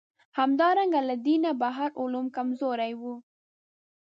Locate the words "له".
1.09-1.15